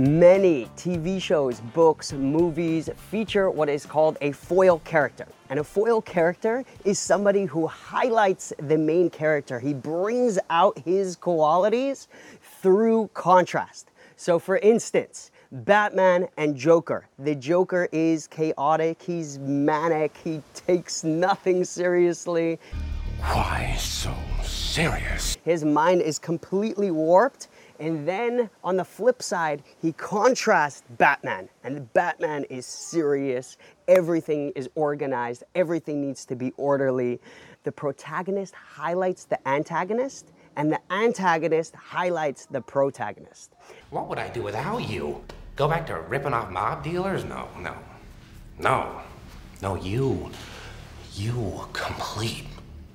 Many 0.00 0.64
TV 0.78 1.20
shows, 1.20 1.60
books, 1.60 2.14
movies 2.14 2.88
feature 3.10 3.50
what 3.50 3.68
is 3.68 3.84
called 3.84 4.16
a 4.22 4.32
foil 4.32 4.78
character. 4.78 5.28
And 5.50 5.60
a 5.60 5.64
foil 5.64 6.00
character 6.00 6.64
is 6.86 6.98
somebody 6.98 7.44
who 7.44 7.66
highlights 7.66 8.54
the 8.62 8.78
main 8.78 9.10
character. 9.10 9.60
He 9.60 9.74
brings 9.74 10.38
out 10.48 10.78
his 10.78 11.16
qualities 11.16 12.08
through 12.62 13.10
contrast. 13.12 13.90
So, 14.16 14.38
for 14.38 14.56
instance, 14.56 15.32
Batman 15.52 16.28
and 16.38 16.56
Joker. 16.56 17.06
The 17.18 17.34
Joker 17.34 17.86
is 17.92 18.26
chaotic, 18.26 19.02
he's 19.02 19.38
manic, 19.38 20.16
he 20.24 20.40
takes 20.54 21.04
nothing 21.04 21.62
seriously. 21.62 22.58
Why 23.20 23.76
so 23.78 24.14
serious? 24.42 25.36
His 25.44 25.62
mind 25.62 26.00
is 26.00 26.18
completely 26.18 26.90
warped. 26.90 27.48
And 27.80 28.06
then 28.06 28.50
on 28.62 28.76
the 28.76 28.84
flip 28.84 29.22
side, 29.22 29.62
he 29.80 29.92
contrasts 29.92 30.82
Batman. 30.98 31.48
And 31.64 31.90
Batman 31.94 32.44
is 32.44 32.66
serious. 32.66 33.56
Everything 33.88 34.52
is 34.54 34.68
organized. 34.74 35.44
Everything 35.54 36.02
needs 36.02 36.26
to 36.26 36.36
be 36.36 36.52
orderly. 36.58 37.20
The 37.64 37.72
protagonist 37.72 38.54
highlights 38.54 39.24
the 39.24 39.48
antagonist, 39.48 40.32
and 40.56 40.70
the 40.70 40.80
antagonist 40.90 41.74
highlights 41.74 42.44
the 42.46 42.60
protagonist. 42.60 43.54
What 43.88 44.08
would 44.08 44.18
I 44.18 44.28
do 44.28 44.42
without 44.42 44.86
you? 44.86 45.24
Go 45.56 45.66
back 45.66 45.86
to 45.86 46.00
ripping 46.00 46.34
off 46.34 46.50
mob 46.50 46.84
dealers? 46.84 47.24
No, 47.24 47.48
no. 47.58 47.74
No. 48.58 49.00
No, 49.62 49.74
you. 49.76 50.30
You 51.14 51.66
complete 51.72 52.44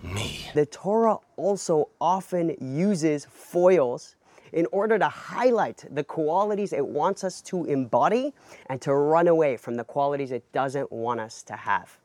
me. 0.04 0.50
The 0.54 0.68
Torah 0.68 1.18
also 1.38 1.90
often 2.00 2.56
uses 2.60 3.26
foils 3.26 4.16
in 4.54 4.68
order 4.72 4.98
to 5.00 5.08
highlight 5.08 5.84
the 5.90 6.04
qualities 6.04 6.74
it 6.74 6.86
wants 6.86 7.24
us 7.24 7.42
to 7.42 7.66
embody 7.66 8.34
and 8.68 8.82
to 8.82 8.94
run 8.94 9.28
away 9.28 9.58
from 9.58 9.76
the 9.76 9.84
qualities 9.84 10.32
it 10.32 10.44
doesn't 10.52 10.92
want 10.92 11.20
us 11.20 11.44
to 11.44 11.54
have. 11.54 11.98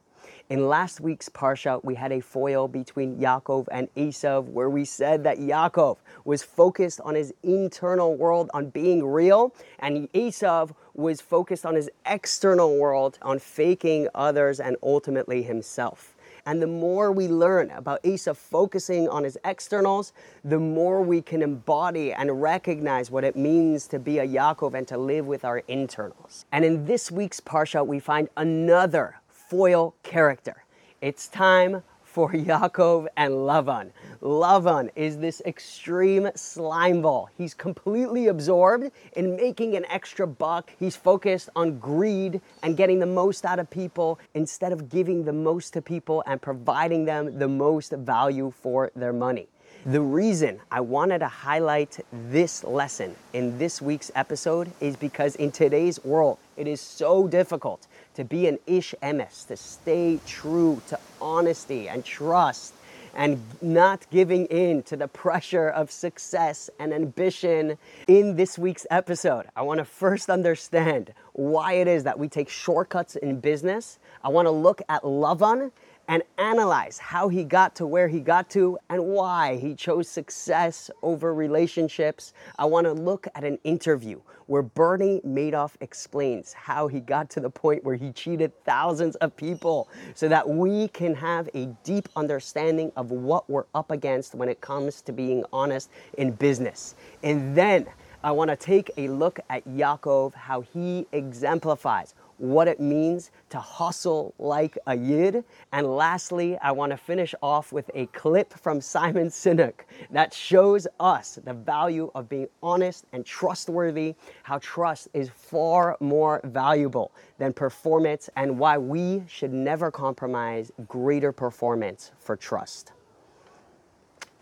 In 0.51 0.69
last 0.69 1.01
week's 1.01 1.29
Parsha, 1.29 1.83
we 1.85 1.95
had 1.95 2.11
a 2.11 2.21
foil 2.21 2.67
between 2.67 3.19
Yaakov 3.19 3.69
and 3.71 3.89
Esav 3.95 4.47
where 4.49 4.69
we 4.69 4.85
said 4.85 5.23
that 5.23 5.39
Yaakov 5.39 5.99
was 6.25 6.43
focused 6.43 7.01
on 7.03 7.15
his 7.15 7.33
internal 7.45 8.17
world, 8.17 8.51
on 8.53 8.71
being 8.71 9.07
real, 9.07 9.55
and 9.79 10.13
Esav 10.13 10.75
was 10.95 11.21
focused 11.21 11.65
on 11.65 11.77
his 11.77 11.89
external 12.05 12.77
world, 12.79 13.17
on 13.23 13.39
faking 13.39 14.09
others 14.13 14.59
and 14.59 14.77
ultimately 14.83 15.43
himself. 15.45 16.17
And 16.47 16.61
the 16.61 16.67
more 16.67 17.13
we 17.13 17.29
learn 17.29 17.71
about 17.71 18.03
Esav 18.03 18.37
focusing 18.37 19.09
on 19.09 19.25
his 19.25 19.39
externals, 19.45 20.13
the 20.45 20.59
more 20.59 21.03
we 21.03 21.23
can 21.23 21.43
embody 21.43 22.13
and 22.13 22.41
recognize 22.43 23.11
what 23.11 23.25
it 23.25 23.37
means 23.37 23.87
to 23.89 23.99
be 23.99 24.19
a 24.19 24.27
Yaakov 24.27 24.75
and 24.75 24.87
to 24.89 24.99
live 24.99 25.27
with 25.27 25.45
our 25.45 25.59
internals. 25.69 26.45
And 26.53 26.65
in 26.65 26.87
this 26.87 27.11
week's 27.11 27.41
Parsha, 27.41 27.87
we 27.87 28.01
find 28.01 28.29
another 28.37 29.21
foil 29.29 29.95
character. 30.03 30.65
It's 31.01 31.29
time 31.29 31.83
for 32.11 32.33
Yaakov 32.33 33.07
and 33.17 33.33
Lavan. 33.33 33.91
Lavan 34.21 34.91
is 34.97 35.19
this 35.19 35.41
extreme 35.47 36.29
slime 36.35 37.03
ball. 37.03 37.31
He's 37.39 37.55
completely 37.55 38.27
absorbed 38.27 38.91
in 39.15 39.37
making 39.37 39.77
an 39.77 39.85
extra 39.87 40.27
buck. 40.27 40.71
He's 40.79 40.97
focused 40.97 41.51
on 41.55 41.79
greed 41.79 42.41
and 42.63 42.77
getting 42.77 42.99
the 42.99 43.07
most 43.07 43.45
out 43.45 43.59
of 43.59 43.71
people 43.71 44.19
instead 44.35 44.73
of 44.73 44.89
giving 44.89 45.25
the 45.25 45.33
most 45.33 45.73
to 45.75 45.83
people 45.83 46.25
and 46.27 46.43
providing 46.43 47.05
them 47.05 47.39
the 47.39 47.49
most 47.49 47.93
value 47.93 48.53
for 48.61 48.91
their 48.97 49.13
money. 49.13 49.47
The 49.87 50.03
reason 50.03 50.61
I 50.71 50.81
wanted 50.81 51.21
to 51.21 51.29
highlight 51.29 52.01
this 52.29 52.65
lesson 52.65 53.17
in 53.33 53.57
this 53.57 53.81
week's 53.81 54.11
episode 54.15 54.71
is 54.79 54.95
because 54.95 55.37
in 55.37 55.51
today's 55.51 56.05
world, 56.05 56.37
it 56.59 56.67
is 56.67 56.83
so 56.83 57.27
difficult 57.27 57.87
to 58.15 58.25
be 58.25 58.47
an 58.47 58.59
ish 58.67 58.95
emes, 59.03 59.47
to 59.49 59.57
stay 59.57 60.21
true 60.27 60.83
to 60.89 60.99
honesty 61.21 61.89
and 61.89 62.05
trust 62.05 62.75
and 63.15 63.43
not 63.61 64.07
giving 64.11 64.47
in 64.47 64.83
to 64.85 64.97
the 64.97 65.09
pressure 65.09 65.69
of 65.69 65.91
success 65.91 66.71
and 66.79 66.93
ambition 66.93 67.77
in 68.07 68.37
this 68.37 68.59
week's 68.59 68.87
episode. 68.91 69.47
I 69.57 69.63
want 69.63 69.79
to 69.79 69.85
first 69.85 70.31
understand 70.31 71.13
why 71.33 71.75
it 71.75 71.89
is 71.89 72.05
that 72.05 72.19
we 72.19 72.29
take 72.29 72.49
shortcuts 72.49 73.17
in 73.17 73.41
business. 73.41 73.99
I 74.23 74.29
want 74.29 74.47
to 74.47 74.53
look 74.53 74.83
at 74.89 75.03
Lavan 75.03 75.73
and 76.11 76.25
analyze 76.39 76.99
how 76.99 77.29
he 77.29 77.45
got 77.45 77.77
to 77.77 77.87
where 77.87 78.09
he 78.09 78.19
got 78.19 78.51
to 78.51 78.77
and 78.89 79.01
why 79.01 79.57
he 79.57 79.77
chose 79.77 80.09
success 80.09 80.91
over 81.03 81.33
relationships. 81.33 82.33
I 82.59 82.65
want 82.65 82.87
to 82.87 82.93
look 82.93 83.29
at 83.37 83.45
an 83.45 83.61
interview 83.63 84.21
where 84.47 84.63
Bernie 84.63 85.21
Madoff 85.25 85.75
explains 85.81 86.53
how 86.53 86.89
he 86.89 86.99
got 86.99 87.31
to 87.31 87.41
the 87.41 87.49
point 87.49 87.85
where 87.85 87.95
he 87.95 88.11
cheated 88.11 88.53
thousands 88.65 89.15
of 89.17 89.37
people 89.37 89.89
so 90.17 90.27
that 90.27 90.49
we 90.49 90.89
can 90.89 91.15
have 91.15 91.49
a 91.55 91.67
deep 91.85 92.09
understanding 92.17 92.91
of 92.97 93.13
what 93.13 93.49
we're 93.49 93.67
up 93.77 93.93
against 93.93 94.35
when 94.35 94.49
it 94.49 94.61
comes 94.61 95.03
to 95.03 95.13
being 95.13 95.45
honest 95.53 95.91
in 96.19 96.33
business. 96.33 96.97
And 97.23 97.55
then 97.55 97.87
I 98.25 98.33
want 98.33 98.51
to 98.51 98.57
take 98.57 98.91
a 98.97 99.07
look 99.07 99.39
at 99.49 99.65
Yaakov, 99.69 100.35
how 100.35 100.63
he 100.63 101.07
exemplifies 101.13 102.15
what 102.41 102.67
it 102.67 102.81
means 102.81 103.31
to 103.51 103.59
hustle 103.59 104.35
like 104.39 104.79
a 104.87 104.97
yid. 104.97 105.45
And 105.73 105.87
lastly, 105.87 106.57
I 106.59 106.73
want 106.73 106.91
to 106.91 106.97
finish 106.97 107.35
off 107.43 107.71
with 107.71 107.91
a 107.95 108.07
clip 108.07 108.55
from 108.59 108.81
Simon 108.81 109.29
Sinek 109.29 109.81
that 110.11 110.33
shows 110.33 110.87
us 110.99 111.39
the 111.45 111.53
value 111.53 112.11
of 112.15 112.31
being 112.31 112.49
honest 112.63 113.05
and 113.13 113.27
trustworthy, 113.27 114.15
how 114.43 114.59
trust 114.59 115.09
is 115.13 115.29
far 115.29 115.99
more 116.01 116.41
valuable 116.45 117.13
than 117.39 117.53
performance, 117.53 118.31
and 118.37 118.59
why 118.59 118.79
we 118.79 119.23
should 119.29 119.53
never 119.53 119.91
compromise 119.91 120.73
greater 120.89 121.33
performance 121.33 122.11
for 122.19 122.37
trust. 122.37 122.93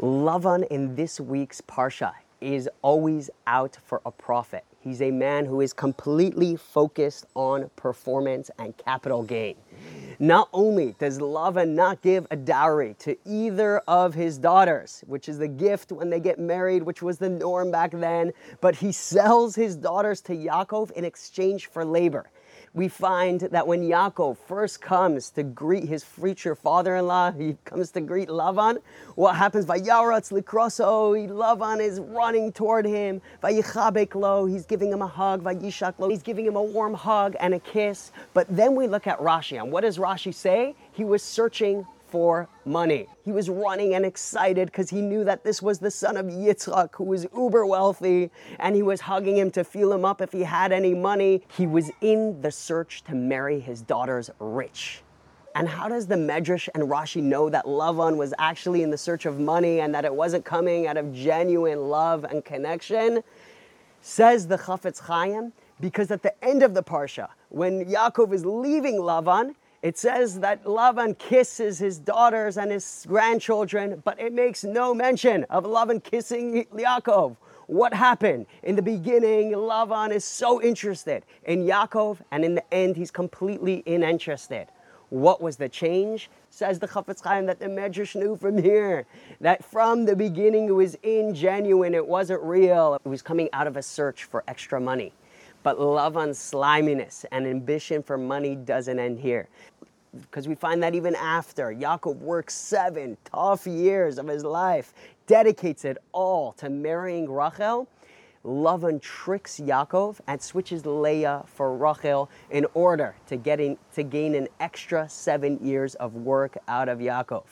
Lavan 0.00 0.65
in 0.69 0.94
this 0.94 1.19
week's 1.19 1.60
Parsha 1.60 2.12
is 2.41 2.69
always 2.82 3.28
out 3.48 3.76
for 3.84 4.00
a 4.06 4.12
profit. 4.12 4.65
He's 4.81 5.03
a 5.03 5.11
man 5.11 5.44
who 5.44 5.61
is 5.61 5.72
completely 5.72 6.56
focused 6.56 7.27
on 7.34 7.71
performance 7.75 8.50
and 8.59 8.77
capital 8.77 9.22
gain. 9.22 9.56
Not 10.21 10.49
only 10.53 10.94
does 10.99 11.19
Lavan 11.19 11.71
not 11.75 12.00
give 12.00 12.27
a 12.31 12.37
dowry 12.37 12.94
to 13.00 13.16
either 13.25 13.78
of 13.89 14.15
his 14.15 14.39
daughters, 14.39 15.03
which 15.06 15.28
is 15.28 15.39
the 15.39 15.49
gift 15.49 15.93
when 15.93 16.11
they 16.11 16.21
get 16.21 16.39
married, 16.39 16.83
which 16.84 17.03
was 17.03 17.19
the 17.19 17.28
norm 17.28 17.71
back 17.71 17.91
then, 17.93 18.33
but 18.61 18.77
he 18.77 18.93
sells 18.93 19.55
his 19.55 19.77
daughters 19.77 20.21
to 20.22 20.33
Yaakov 20.33 20.93
in 20.93 21.05
exchange 21.05 21.66
for 21.66 21.84
labor 21.84 22.31
we 22.74 22.88
find 22.88 23.40
that 23.40 23.66
when 23.66 23.82
Yaakov 23.82 24.36
first 24.46 24.80
comes 24.80 25.30
to 25.30 25.42
greet 25.42 25.84
his 25.84 26.04
future 26.04 26.54
father-in-law, 26.54 27.32
he 27.32 27.56
comes 27.64 27.90
to 27.92 28.00
greet 28.00 28.28
Lavan. 28.28 28.78
What 29.14 29.36
happens? 29.36 29.66
Vayaratz 29.66 30.30
likroso. 30.32 31.28
Lavan 31.28 31.80
is 31.80 32.00
running 32.00 32.52
toward 32.52 32.86
him. 32.86 33.20
Vayichabek 33.42 34.14
lo. 34.14 34.46
He's 34.46 34.66
giving 34.66 34.92
him 34.92 35.02
a 35.02 35.06
hug. 35.06 35.42
Vayishak 35.42 35.98
lo. 35.98 36.08
He's 36.08 36.22
giving 36.22 36.46
him 36.46 36.56
a 36.56 36.62
warm 36.62 36.94
hug 36.94 37.36
and 37.40 37.54
a 37.54 37.60
kiss. 37.60 38.12
But 38.34 38.46
then 38.48 38.74
we 38.74 38.86
look 38.86 39.06
at 39.06 39.18
Rashi, 39.18 39.60
and 39.60 39.72
what 39.72 39.82
does 39.82 39.98
Rashi 39.98 40.34
say? 40.34 40.74
He 40.92 41.04
was 41.04 41.22
searching 41.22 41.86
for 42.08 42.48
money. 42.64 43.06
He 43.24 43.32
was 43.32 43.48
running 43.48 43.94
and 43.94 44.04
excited 44.04 44.66
because 44.66 44.91
he 44.91 45.00
knew 45.00 45.24
that 45.24 45.44
this 45.44 45.60
was 45.60 45.78
the 45.78 45.91
son 45.91 46.16
of 46.16 46.26
Yitzchak, 46.26 46.94
who 46.94 47.04
was 47.04 47.26
uber 47.34 47.66
wealthy, 47.66 48.30
and 48.58 48.74
he 48.74 48.82
was 48.82 49.00
hugging 49.00 49.36
him 49.36 49.50
to 49.52 49.64
feel 49.64 49.92
him 49.92 50.04
up 50.04 50.20
if 50.20 50.32
he 50.32 50.42
had 50.42 50.72
any 50.72 50.94
money. 50.94 51.42
He 51.56 51.66
was 51.66 51.91
in 52.00 52.41
the 52.41 52.50
search 52.50 53.04
to 53.04 53.14
marry 53.14 53.60
his 53.60 53.82
daughters 53.82 54.30
rich. 54.38 55.02
And 55.54 55.68
how 55.68 55.88
does 55.88 56.06
the 56.06 56.15
Medrash 56.15 56.68
and 56.74 56.84
Rashi 56.84 57.22
know 57.22 57.50
that 57.50 57.65
Lavan 57.65 58.16
was 58.16 58.33
actually 58.38 58.83
in 58.83 58.91
the 58.91 58.98
search 58.98 59.27
of 59.27 59.41
money 59.41 59.80
and 59.80 59.94
that 59.94 60.04
it 60.04 60.15
wasn't 60.15 60.44
coming 60.44 60.86
out 60.86 60.97
of 60.97 61.12
genuine 61.12 61.88
love 61.88 62.24
and 62.24 62.44
connection? 62.44 63.22
Says 64.00 64.47
the 64.47 64.56
Chafetz 64.56 65.00
Chaim, 65.00 65.53
because 65.80 66.10
at 66.10 66.22
the 66.22 66.44
end 66.44 66.62
of 66.62 66.74
the 66.74 66.83
Parsha, 66.83 67.28
when 67.48 67.84
Yaakov 67.86 68.33
is 68.33 68.44
leaving 68.44 68.97
Lavan, 68.97 69.54
it 69.83 69.97
says 69.97 70.41
that 70.41 70.65
Lavan 70.65 71.16
kisses 71.19 71.78
his 71.78 71.98
daughters 71.98 72.57
and 72.57 72.71
his 72.71 73.04
grandchildren, 73.09 74.03
but 74.04 74.19
it 74.21 74.33
makes 74.33 74.65
no 74.65 74.92
mention 74.92 75.45
of 75.45 75.65
Lavan 75.65 76.03
kissing 76.03 76.66
Yaakov. 76.75 77.36
What 77.69 77.92
happened? 77.92 78.47
In 78.63 78.77
the 78.77 78.83
beginning, 78.83 79.53
Lavan 79.53 80.10
is 80.10 80.25
so 80.25 80.60
interested 80.63 81.25
in 81.45 81.65
Yaakov, 81.65 82.19
and 82.33 82.45
in 82.45 82.54
the 82.54 82.75
end, 82.75 82.97
he's 82.97 83.10
completely 83.10 83.83
uninterested. 83.86 84.69
What 85.10 85.41
was 85.41 85.57
the 85.57 85.69
change? 85.69 86.31
Says 86.51 86.78
the 86.78 86.89
Chafetz 86.89 87.22
Chaim 87.22 87.47
that 87.47 87.60
the 87.60 87.66
Medrash 87.66 88.15
knew 88.15 88.36
from 88.36 88.59
here 88.59 89.07
that 89.41 89.65
from 89.65 90.04
the 90.07 90.16
beginning 90.16 90.69
it 90.69 90.72
was 90.72 90.97
ingenuine, 90.97 91.95
it 91.95 92.07
wasn't 92.07 92.42
real. 92.42 92.95
It 92.95 93.09
was 93.09 93.22
coming 93.22 93.48
out 93.53 93.66
of 93.66 93.77
a 93.77 93.83
search 93.83 94.24
for 94.24 94.45
extra 94.48 94.81
money. 94.81 95.13
But 95.63 95.78
Lavan's 95.78 96.39
sliminess 96.39 97.25
and 97.33 97.47
ambition 97.47 98.03
for 98.03 98.16
money 98.16 98.55
doesn't 98.55 98.99
end 98.99 99.19
here. 99.19 99.49
Because 100.21 100.49
we 100.49 100.55
find 100.55 100.83
that 100.83 100.95
even 100.95 101.15
after 101.15 101.75
Yaakov 101.75 102.16
works 102.16 102.55
seven 102.55 103.16
tough 103.25 103.66
years 103.66 104.19
of 104.19 104.27
his 104.27 104.45
life, 104.45 104.95
dedicates 105.27 105.84
it 105.84 105.99
all 106.13 106.53
to 106.55 106.71
marrying 106.71 107.31
Rachel, 107.31 107.87
Lavan 108.45 109.01
tricks 109.03 109.60
Yaakov 109.60 110.21
and 110.27 110.41
switches 110.41 110.87
Leah 110.87 111.43
for 111.47 111.77
Rachel 111.77 112.31
in 112.51 112.66
order 112.75 113.15
to, 113.27 113.37
get 113.37 113.60
in, 113.60 113.77
to 113.95 114.03
gain 114.03 114.34
an 114.34 114.49
extra 114.60 115.09
seven 115.09 115.59
years 115.63 115.95
of 115.97 116.15
work 116.15 116.57
out 116.69 116.89
of 116.89 116.99
Yaakov. 116.99 117.45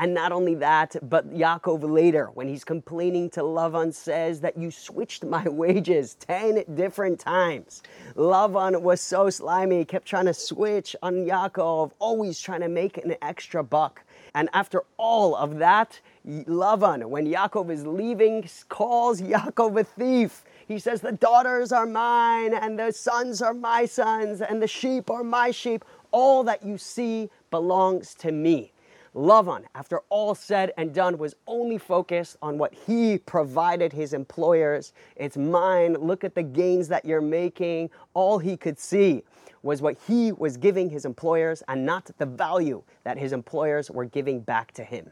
And 0.00 0.14
not 0.14 0.30
only 0.30 0.54
that, 0.56 0.94
but 1.02 1.28
Yaakov 1.34 1.82
later, 1.82 2.26
when 2.34 2.46
he's 2.46 2.62
complaining 2.62 3.30
to 3.30 3.40
Lavan, 3.40 3.92
says 3.92 4.40
that 4.40 4.56
you 4.56 4.70
switched 4.70 5.24
my 5.24 5.48
wages 5.48 6.14
10 6.20 6.64
different 6.74 7.18
times. 7.18 7.82
Lavan 8.14 8.80
was 8.80 9.00
so 9.00 9.28
slimy, 9.28 9.78
he 9.78 9.84
kept 9.84 10.06
trying 10.06 10.26
to 10.26 10.34
switch 10.34 10.94
on 11.02 11.14
Yaakov, 11.14 11.90
always 11.98 12.38
trying 12.40 12.60
to 12.60 12.68
make 12.68 12.98
an 12.98 13.16
extra 13.22 13.64
buck. 13.64 14.04
And 14.34 14.48
after 14.52 14.84
all 14.98 15.34
of 15.34 15.58
that, 15.58 16.00
Lavan, 16.26 17.04
when 17.06 17.26
Yaakov 17.26 17.70
is 17.70 17.84
leaving, 17.84 18.48
calls 18.68 19.20
Yaakov 19.20 19.80
a 19.80 19.84
thief. 19.84 20.44
He 20.68 20.78
says, 20.78 21.00
The 21.00 21.12
daughters 21.12 21.72
are 21.72 21.86
mine, 21.86 22.54
and 22.54 22.78
the 22.78 22.92
sons 22.92 23.42
are 23.42 23.54
my 23.54 23.86
sons, 23.86 24.42
and 24.42 24.62
the 24.62 24.68
sheep 24.68 25.10
are 25.10 25.24
my 25.24 25.50
sheep. 25.50 25.84
All 26.12 26.44
that 26.44 26.64
you 26.64 26.78
see 26.78 27.30
belongs 27.50 28.14
to 28.16 28.30
me. 28.30 28.72
Lavan, 29.18 29.64
after 29.74 30.02
all 30.10 30.32
said 30.32 30.72
and 30.76 30.94
done, 30.94 31.18
was 31.18 31.34
only 31.48 31.76
focused 31.76 32.36
on 32.40 32.56
what 32.56 32.72
he 32.72 33.18
provided 33.18 33.92
his 33.92 34.12
employers. 34.12 34.92
It's 35.16 35.36
mine. 35.36 35.94
Look 35.94 36.22
at 36.22 36.36
the 36.36 36.44
gains 36.44 36.86
that 36.86 37.04
you're 37.04 37.20
making. 37.20 37.90
All 38.14 38.38
he 38.38 38.56
could 38.56 38.78
see 38.78 39.24
was 39.64 39.82
what 39.82 39.98
he 40.06 40.30
was 40.30 40.56
giving 40.56 40.88
his 40.88 41.04
employers 41.04 41.64
and 41.66 41.84
not 41.84 42.08
the 42.18 42.26
value 42.26 42.84
that 43.02 43.18
his 43.18 43.32
employers 43.32 43.90
were 43.90 44.04
giving 44.04 44.38
back 44.38 44.70
to 44.74 44.84
him. 44.84 45.10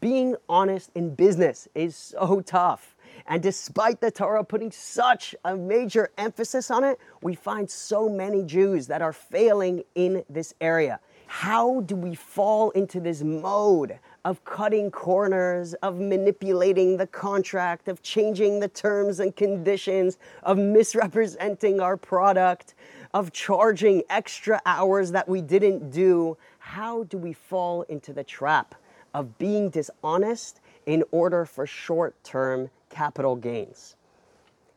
Being 0.00 0.36
honest 0.46 0.90
in 0.94 1.14
business 1.14 1.66
is 1.74 1.96
so 1.96 2.42
tough. 2.42 2.94
And 3.26 3.42
despite 3.42 4.02
the 4.02 4.10
Torah 4.10 4.44
putting 4.44 4.70
such 4.70 5.34
a 5.46 5.56
major 5.56 6.10
emphasis 6.18 6.70
on 6.70 6.84
it, 6.84 6.98
we 7.22 7.34
find 7.34 7.70
so 7.70 8.06
many 8.06 8.42
Jews 8.42 8.86
that 8.88 9.00
are 9.00 9.14
failing 9.14 9.82
in 9.94 10.24
this 10.28 10.52
area. 10.60 11.00
How 11.32 11.82
do 11.82 11.94
we 11.94 12.16
fall 12.16 12.70
into 12.70 12.98
this 12.98 13.22
mode 13.22 14.00
of 14.24 14.44
cutting 14.44 14.90
corners, 14.90 15.74
of 15.74 16.00
manipulating 16.00 16.96
the 16.96 17.06
contract, 17.06 17.86
of 17.86 18.02
changing 18.02 18.58
the 18.58 18.66
terms 18.66 19.20
and 19.20 19.34
conditions, 19.36 20.18
of 20.42 20.58
misrepresenting 20.58 21.78
our 21.78 21.96
product, 21.96 22.74
of 23.14 23.32
charging 23.32 24.02
extra 24.10 24.60
hours 24.66 25.12
that 25.12 25.28
we 25.28 25.40
didn't 25.40 25.92
do? 25.92 26.36
How 26.58 27.04
do 27.04 27.16
we 27.16 27.32
fall 27.32 27.82
into 27.82 28.12
the 28.12 28.24
trap 28.24 28.74
of 29.14 29.38
being 29.38 29.70
dishonest 29.70 30.60
in 30.84 31.04
order 31.12 31.44
for 31.44 31.64
short 31.64 32.16
term 32.24 32.70
capital 32.90 33.36
gains? 33.36 33.94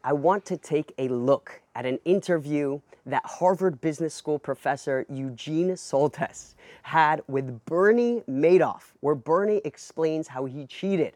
I 0.03 0.13
want 0.13 0.45
to 0.45 0.57
take 0.57 0.93
a 0.99 1.07
look 1.07 1.62
at 1.75 1.85
an 1.85 1.99
interview 2.05 2.79
that 3.05 3.25
Harvard 3.25 3.81
Business 3.81 4.13
School 4.13 4.39
professor 4.39 5.05
Eugene 5.09 5.71
Soltes 5.71 6.55
had 6.83 7.21
with 7.27 7.63
Bernie 7.65 8.23
Madoff, 8.29 8.93
where 9.01 9.15
Bernie 9.15 9.61
explains 9.65 10.27
how 10.27 10.45
he 10.45 10.65
cheated 10.65 11.13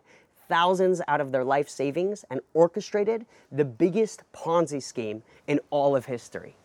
thousands 0.49 1.01
out 1.07 1.21
of 1.21 1.31
their 1.31 1.43
life 1.43 1.69
savings 1.69 2.25
and 2.29 2.41
orchestrated 2.53 3.25
the 3.51 3.65
biggest 3.65 4.23
Ponzi 4.33 4.81
scheme 4.81 5.21
in 5.47 5.59
all 5.69 5.95
of 5.95 6.05
history. 6.05 6.55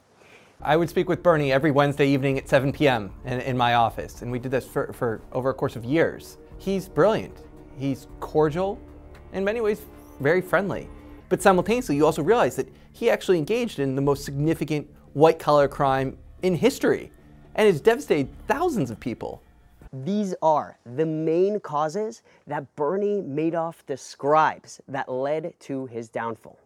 I 0.61 0.77
would 0.77 0.89
speak 0.89 1.09
with 1.09 1.23
Bernie 1.23 1.51
every 1.53 1.73
Wednesday 1.73 2.07
evening 2.07 2.39
at 2.39 2.49
7 2.49 2.73
p.m. 2.73 3.13
in, 3.25 3.41
in 3.41 3.57
my 3.57 3.75
office, 3.75 4.23
and 4.23 4.31
we 4.31 4.39
did 4.39 4.53
this 4.53 4.65
for, 4.65 4.93
for 4.93 5.21
over 5.33 5.51
a 5.51 5.55
course 5.55 5.75
of 5.75 5.85
years. 5.85 6.39
He's 6.59 6.89
brilliant, 6.89 7.37
he's 7.77 8.07
cordial, 8.21 8.81
in 9.33 9.45
many 9.45 9.61
ways, 9.61 9.83
very 10.21 10.41
friendly. 10.41 10.89
But 11.33 11.41
simultaneously, 11.41 11.97
you 11.97 12.05
also 12.05 12.23
realize 12.23 12.57
that 12.57 12.69
he 12.93 13.09
actually 13.09 13.39
engaged 13.39 13.79
in 13.79 13.95
the 13.95 14.03
most 14.03 14.23
significant 14.23 14.87
white 15.15 15.39
collar 15.39 15.67
crime 15.67 16.19
in 16.43 16.55
history 16.55 17.11
and 17.55 17.67
has 17.67 17.81
devastated 17.81 18.29
thousands 18.49 18.91
of 18.91 19.01
people. 19.01 19.43
These 20.05 20.35
are 20.43 20.77
the 20.85 21.07
main 21.07 21.59
causes 21.59 22.21
that 22.47 22.77
Bernie 22.77 23.23
Madoff 23.23 23.77
describes 23.87 24.83
that 24.89 25.11
led 25.11 25.55
to 25.61 25.87
his 25.87 26.11
downfall. 26.11 26.59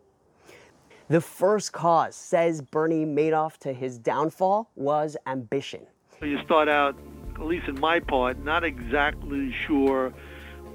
The 1.11 1.21
first 1.21 1.73
cause, 1.73 2.17
says 2.17 2.61
Bernie 2.61 3.07
Madoff, 3.07 3.59
to 3.59 3.73
his 3.73 3.99
downfall 3.99 4.69
was 4.75 5.17
ambition. 5.29 5.87
You 6.21 6.43
start 6.43 6.69
out, 6.69 6.99
at 7.37 7.43
least 7.43 7.69
in 7.69 7.79
my 7.79 8.01
part, 8.01 8.41
not 8.41 8.65
exactly 8.65 9.55
sure 9.65 10.13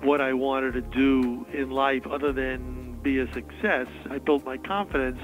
what 0.02 0.22
I 0.22 0.32
wanted 0.32 0.76
to 0.76 0.82
do 0.82 1.46
in 1.52 1.72
life 1.72 2.08
other 2.08 2.32
than 2.32 2.91
be 3.03 3.19
a 3.19 3.33
success. 3.33 3.88
I 4.09 4.18
built 4.19 4.45
my 4.45 4.57
confidence 4.57 5.19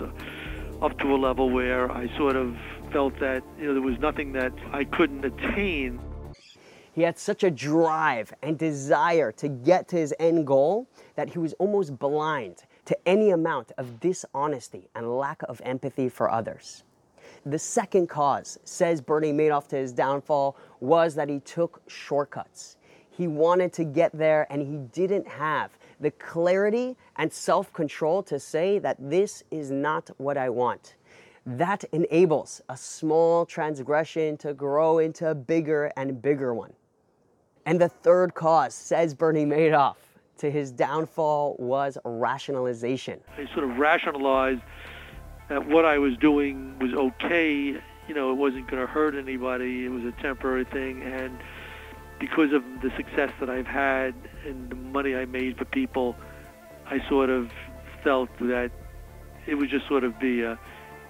up 0.81 0.97
to 0.99 1.15
a 1.15 1.17
level 1.17 1.49
where 1.49 1.91
I 1.91 2.15
sort 2.17 2.35
of 2.35 2.55
felt 2.91 3.19
that 3.19 3.43
you 3.59 3.67
know 3.67 3.73
there 3.73 3.81
was 3.81 3.99
nothing 3.99 4.33
that 4.33 4.53
I 4.71 4.83
couldn't 4.83 5.23
attain. 5.25 5.99
He 6.93 7.03
had 7.03 7.19
such 7.19 7.43
a 7.43 7.51
drive 7.51 8.33
and 8.41 8.57
desire 8.57 9.31
to 9.33 9.47
get 9.47 9.87
to 9.89 9.97
his 9.97 10.15
end 10.19 10.47
goal 10.47 10.87
that 11.15 11.29
he 11.29 11.39
was 11.39 11.53
almost 11.53 11.99
blind 11.99 12.63
to 12.85 12.97
any 13.07 13.29
amount 13.29 13.71
of 13.77 13.99
dishonesty 13.99 14.89
and 14.95 15.17
lack 15.17 15.43
of 15.43 15.61
empathy 15.63 16.09
for 16.09 16.31
others. 16.31 16.83
The 17.45 17.59
second 17.59 18.07
cause, 18.07 18.57
says 18.63 18.99
Bernie 18.99 19.31
Madoff 19.31 19.67
to 19.67 19.75
his 19.75 19.93
downfall, 19.93 20.57
was 20.79 21.13
that 21.15 21.29
he 21.29 21.39
took 21.41 21.81
shortcuts. 21.87 22.77
He 23.09 23.27
wanted 23.27 23.73
to 23.73 23.83
get 23.83 24.11
there 24.17 24.47
and 24.51 24.61
he 24.61 24.77
didn't 24.91 25.27
have 25.27 25.77
the 25.99 26.11
clarity 26.11 26.95
and 27.15 27.31
self 27.31 27.71
control 27.73 28.23
to 28.23 28.39
say 28.39 28.79
that 28.79 28.97
this 28.99 29.43
is 29.51 29.71
not 29.71 30.09
what 30.17 30.37
I 30.37 30.49
want. 30.49 30.95
That 31.45 31.83
enables 31.91 32.61
a 32.69 32.77
small 32.77 33.45
transgression 33.45 34.37
to 34.37 34.53
grow 34.53 34.99
into 34.99 35.29
a 35.29 35.35
bigger 35.35 35.91
and 35.95 36.21
bigger 36.21 36.53
one. 36.53 36.73
And 37.65 37.79
the 37.79 37.89
third 37.89 38.33
cause, 38.33 38.73
says 38.73 39.13
Bernie 39.13 39.45
Madoff, 39.45 39.95
to 40.37 40.51
his 40.51 40.71
downfall 40.71 41.55
was 41.59 41.97
rationalization. 42.05 43.19
I 43.37 43.45
sort 43.53 43.69
of 43.69 43.77
rationalized 43.77 44.61
that 45.49 45.67
what 45.67 45.85
I 45.85 45.97
was 45.97 46.15
doing 46.17 46.77
was 46.79 46.93
okay. 46.93 47.79
You 48.07 48.13
know, 48.13 48.31
it 48.31 48.35
wasn't 48.35 48.69
going 48.69 48.85
to 48.85 48.87
hurt 48.87 49.15
anybody. 49.15 49.85
It 49.85 49.89
was 49.89 50.03
a 50.03 50.13
temporary 50.21 50.65
thing. 50.65 51.01
And 51.03 51.39
because 52.19 52.53
of 52.53 52.63
the 52.81 52.89
success 52.95 53.31
that 53.39 53.49
I've 53.49 53.67
had 53.67 54.13
and 54.45 54.69
the 54.69 54.75
money 54.75 55.15
I 55.15 55.25
made 55.25 55.57
for 55.57 55.65
people, 55.65 56.15
I 56.85 56.99
sort 57.09 57.29
of 57.29 57.51
felt 58.03 58.29
that 58.39 58.71
it 59.45 59.55
would 59.55 59.69
just 59.69 59.87
sort 59.87 60.03
of 60.03 60.19
be 60.19 60.41
a, 60.41 60.53
uh, 60.53 60.57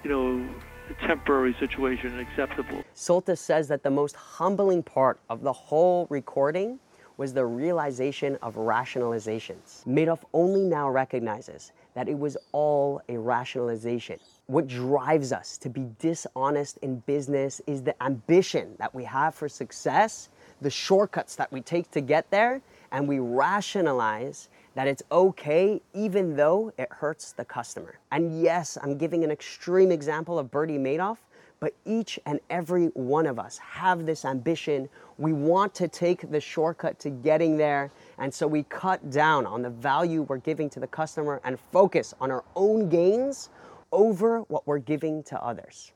you 0.04 0.10
know, 0.10 0.50
a 0.90 1.08
temporary 1.08 1.56
situation 1.60 2.12
and 2.12 2.22
acceptable. 2.22 2.84
Soltes 2.96 3.40
says 3.40 3.68
that 3.68 3.84
the 3.84 3.90
most 3.90 4.16
humbling 4.16 4.84
part 4.84 5.20
of 5.30 5.42
the 5.42 5.52
whole 5.52 6.08
recording 6.10 6.80
was 7.18 7.34
the 7.34 7.46
realization 7.46 8.38
of 8.42 8.56
rationalizations. 8.56 9.84
Madoff 9.86 10.20
only 10.34 10.64
now 10.64 10.90
recognizes 10.90 11.72
that 11.96 12.08
it 12.08 12.18
was 12.18 12.38
all 12.52 13.02
a 13.10 13.18
rationalization. 13.18 14.20
What 14.46 14.68
drives 14.68 15.32
us 15.32 15.58
to 15.60 15.70
be 15.70 15.88
dishonest 16.00 16.78
in 16.84 17.00
business 17.00 17.60
is 17.66 17.82
the 17.82 18.02
ambition 18.04 18.76
that 18.78 18.94
we 18.94 19.04
have 19.06 19.34
for 19.34 19.50
success 19.50 20.30
the 20.62 20.70
shortcuts 20.70 21.36
that 21.36 21.52
we 21.52 21.62
take 21.62 21.92
to 21.92 22.02
get 22.02 22.30
there, 22.32 22.62
and 22.92 23.08
we 23.08 23.20
rationalize 23.20 24.50
that 24.76 24.88
it's 24.88 25.04
okay 25.12 25.82
even 25.94 26.36
though 26.36 26.72
it 26.78 26.88
hurts 26.92 27.32
the 27.32 27.44
customer. 27.44 27.98
And 28.12 28.42
yes, 28.42 28.78
I'm 28.82 28.98
giving 28.98 29.24
an 29.24 29.32
extreme 29.32 29.92
example 29.92 30.38
of 30.38 30.52
Bernie 30.52 30.78
Madoff, 30.78 31.18
but 31.60 31.74
each 31.86 32.20
and 32.26 32.40
every 32.50 32.88
one 32.88 33.26
of 33.26 33.40
us 33.40 33.58
have 33.58 34.06
this 34.06 34.26
ambition. 34.26 34.88
We 35.18 35.34
want 35.34 35.74
to 35.76 35.88
take 35.88 36.30
the 36.30 36.40
shortcut 36.40 37.00
to 37.00 37.10
getting 37.10 37.58
there, 37.58 37.92
and 38.20 38.32
so 38.32 38.46
we 38.46 38.64
cut 38.64 39.10
down 39.10 39.48
on 39.48 39.64
the 39.64 39.72
value 39.72 40.22
we're 40.22 40.38
giving 40.38 40.70
to 40.72 40.80
the 40.80 40.88
customer 40.88 41.42
and 41.44 41.60
focus 41.72 42.14
on 42.22 42.30
our 42.30 42.44
own 42.56 42.90
gains 42.90 43.50
over 43.92 44.42
what 44.42 44.68
we're 44.68 44.78
giving 44.78 45.24
to 45.24 45.44
others. 45.44 45.92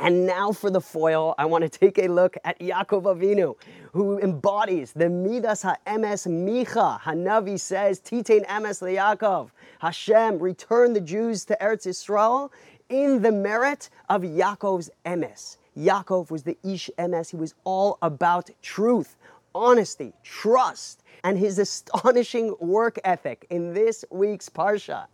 And 0.00 0.26
now 0.26 0.52
for 0.52 0.70
the 0.70 0.80
foil, 0.80 1.34
I 1.38 1.44
want 1.46 1.62
to 1.62 1.68
take 1.68 1.98
a 1.98 2.06
look 2.06 2.36
at 2.44 2.58
Yaakov 2.60 3.02
Avinu, 3.02 3.56
who 3.92 4.18
embodies 4.20 4.92
the 4.92 5.08
Midas 5.08 5.64
HaEmes 5.64 6.28
Micha. 6.28 7.00
Hanavi 7.00 7.58
says, 7.58 7.98
Titain 8.00 8.46
Emes 8.46 8.80
LeYaakov. 8.80 9.50
Hashem, 9.80 10.38
return 10.38 10.92
the 10.92 11.00
Jews 11.00 11.44
to 11.46 11.56
Eretz 11.60 11.86
Yisrael 11.86 12.50
in 12.88 13.22
the 13.22 13.32
merit 13.32 13.90
of 14.08 14.22
Yaakov's 14.22 14.88
Emes. 15.04 15.56
Yaakov 15.76 16.30
was 16.30 16.44
the 16.44 16.56
Ish 16.62 16.90
Emes. 16.98 17.30
He 17.30 17.36
was 17.36 17.54
all 17.64 17.98
about 18.00 18.50
truth, 18.62 19.16
honesty, 19.52 20.12
trust, 20.22 21.02
and 21.24 21.36
his 21.36 21.58
astonishing 21.58 22.54
work 22.60 23.00
ethic 23.04 23.46
in 23.50 23.74
this 23.74 24.04
week's 24.10 24.48
Parsha. 24.48 25.06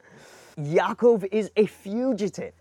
Yaakov 0.59 1.26
is 1.33 1.50
a 1.57 1.64
fugitive. 1.67 2.53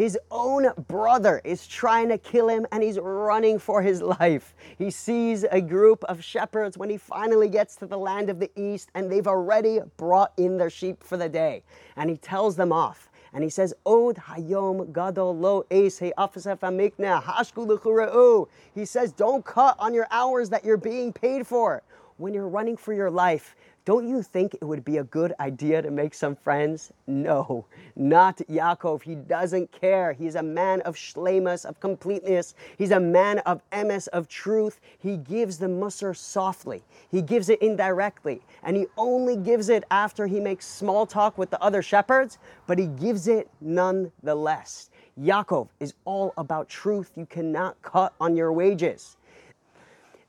His 0.00 0.18
own 0.30 0.72
brother 0.88 1.42
is 1.44 1.66
trying 1.66 2.08
to 2.08 2.16
kill 2.16 2.48
him 2.48 2.66
and 2.72 2.82
he's 2.82 2.98
running 2.98 3.58
for 3.58 3.82
his 3.82 4.00
life. 4.20 4.54
He 4.78 4.90
sees 4.90 5.44
a 5.44 5.60
group 5.60 6.02
of 6.04 6.24
shepherds 6.24 6.78
when 6.78 6.88
he 6.88 6.96
finally 6.96 7.50
gets 7.50 7.76
to 7.76 7.86
the 7.86 7.98
land 7.98 8.30
of 8.30 8.40
the 8.40 8.50
east 8.56 8.88
and 8.94 9.12
they've 9.12 9.26
already 9.26 9.80
brought 9.98 10.32
in 10.38 10.56
their 10.56 10.70
sheep 10.70 11.04
for 11.04 11.18
the 11.18 11.28
day. 11.28 11.64
And 11.96 12.08
he 12.08 12.16
tells 12.16 12.56
them 12.56 12.72
off. 12.72 13.10
And 13.34 13.44
he 13.44 13.50
says, 13.50 13.74
Od 13.84 14.16
hayom 14.16 14.90
gadol 14.90 15.36
lo 15.36 15.66
es 15.70 16.00
hashku 16.00 18.48
He 18.74 18.84
says, 18.86 19.12
don't 19.12 19.44
cut 19.44 19.76
on 19.78 19.92
your 19.92 20.06
hours 20.10 20.48
that 20.48 20.64
you're 20.64 20.78
being 20.78 21.12
paid 21.12 21.46
for. 21.46 21.82
When 22.20 22.34
you're 22.34 22.48
running 22.48 22.76
for 22.76 22.92
your 22.92 23.10
life, 23.10 23.56
don't 23.86 24.06
you 24.06 24.22
think 24.22 24.52
it 24.52 24.64
would 24.66 24.84
be 24.84 24.98
a 24.98 25.04
good 25.04 25.32
idea 25.40 25.80
to 25.80 25.90
make 25.90 26.12
some 26.12 26.36
friends? 26.36 26.92
No, 27.06 27.64
not 27.96 28.36
Yaakov. 28.46 29.00
He 29.00 29.14
doesn't 29.14 29.72
care. 29.72 30.12
He's 30.12 30.34
a 30.34 30.42
man 30.42 30.82
of 30.82 30.96
shlemus, 30.96 31.64
of 31.64 31.80
completeness. 31.80 32.54
He's 32.76 32.90
a 32.90 33.00
man 33.00 33.38
of 33.38 33.62
emes, 33.70 34.06
of 34.08 34.28
truth. 34.28 34.80
He 34.98 35.16
gives 35.16 35.56
the 35.56 35.68
mussar 35.68 36.14
softly. 36.14 36.82
He 37.10 37.22
gives 37.22 37.48
it 37.48 37.62
indirectly. 37.62 38.42
And 38.64 38.76
he 38.76 38.84
only 38.98 39.36
gives 39.36 39.70
it 39.70 39.84
after 39.90 40.26
he 40.26 40.40
makes 40.40 40.66
small 40.66 41.06
talk 41.06 41.38
with 41.38 41.48
the 41.48 41.62
other 41.62 41.80
shepherds, 41.80 42.36
but 42.66 42.78
he 42.78 42.86
gives 42.86 43.28
it 43.28 43.48
nonetheless. 43.62 44.90
Yaakov 45.18 45.68
is 45.80 45.94
all 46.04 46.34
about 46.36 46.68
truth. 46.68 47.12
You 47.16 47.24
cannot 47.24 47.80
cut 47.80 48.12
on 48.20 48.36
your 48.36 48.52
wages. 48.52 49.16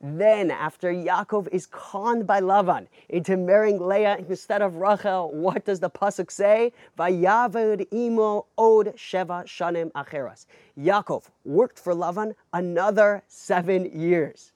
Then, 0.03 0.49
after 0.49 0.91
Yaakov 0.91 1.47
is 1.51 1.67
conned 1.67 2.25
by 2.25 2.41
Lavan 2.41 2.87
into 3.07 3.37
marrying 3.37 3.79
Leah 3.79 4.17
instead 4.17 4.63
of 4.63 4.77
Rachel, 4.77 5.31
what 5.31 5.63
does 5.65 5.79
the 5.79 5.91
pasuk 5.91 6.31
say? 6.31 6.73
Vayaved 6.97 7.85
imo 7.93 8.47
od 8.57 8.95
sheva 8.95 9.45
shanim 9.45 9.91
acheras. 9.91 10.47
Yaakov 10.75 11.25
worked 11.45 11.77
for 11.77 11.93
Lavan 11.93 12.33
another 12.51 13.21
seven 13.27 13.85
years. 13.99 14.53